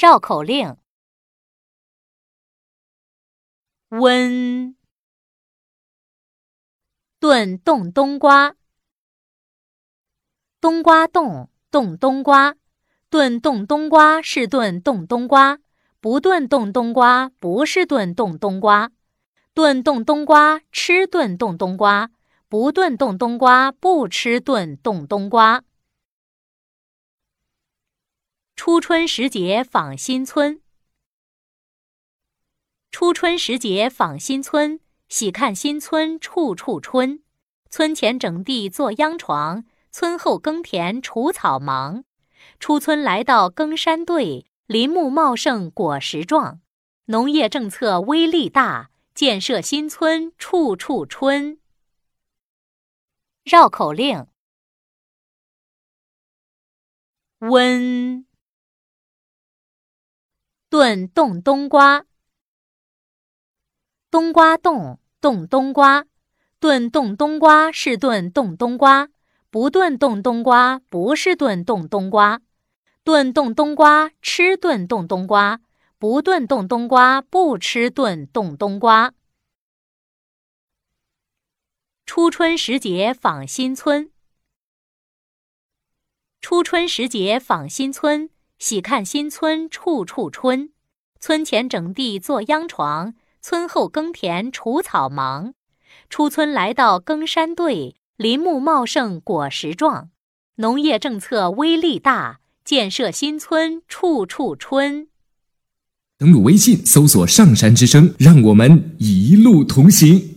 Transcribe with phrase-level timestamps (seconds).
[0.00, 0.78] 绕口令：
[3.90, 4.74] 温。
[7.18, 8.56] 炖冻冬瓜，
[10.58, 12.56] 冬瓜冻冻冬瓜，
[13.10, 15.58] 炖冻冬瓜是炖冻冬瓜，
[16.00, 18.90] 不炖冻冬瓜不是炖冻冬瓜，
[19.52, 22.10] 炖冻冬瓜吃炖冻冬瓜，
[22.48, 25.62] 不炖冻冬瓜不吃炖冻冬瓜。
[28.62, 30.60] 初春时节访新村，
[32.90, 37.22] 初春时节访新村，喜看新村处处春。
[37.70, 42.04] 村前整地做秧床，村后耕田除草忙。
[42.58, 46.60] 出村来到耕山队，林木茂盛果实壮。
[47.06, 51.58] 农业政策威力大，建设新村处处春。
[53.42, 54.26] 绕口令：
[57.38, 58.26] 温。
[60.70, 62.06] 炖冻冬瓜，
[64.08, 66.06] 冬瓜冻冻冬瓜，
[66.60, 69.08] 炖冻冬瓜是炖冻冬瓜，
[69.50, 72.40] 不炖冻冬瓜不是炖冻冬瓜，
[73.02, 75.60] 炖冻冬瓜吃炖冻冬瓜，
[75.98, 79.12] 不炖冻冬瓜不吃炖冻冬瓜。
[82.06, 84.12] 初春时节访新村，
[86.40, 88.30] 初春时节访新村。
[88.60, 90.68] 喜看新村处处春，
[91.18, 95.54] 村前整地做秧床，村后耕田除草忙。
[96.10, 100.10] 出村来到耕山队，林木茂盛果实壮。
[100.56, 105.08] 农业政策威力大，建设新村处处春。
[106.18, 110.29] 登录微信搜索“上山之声”，让我们一路同行。